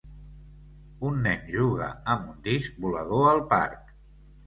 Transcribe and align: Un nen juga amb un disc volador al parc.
Un 1.09 1.19
nen 1.27 1.45
juga 1.57 1.91
amb 2.17 2.35
un 2.35 2.43
disc 2.51 2.83
volador 2.89 3.33
al 3.37 3.47
parc. 3.57 3.99